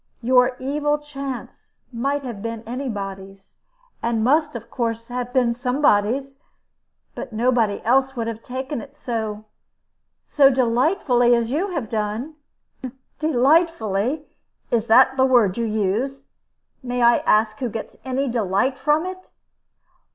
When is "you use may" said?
15.55-17.03